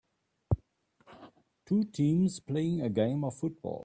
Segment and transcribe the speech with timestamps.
[1.63, 3.79] Two teams playing a game of football.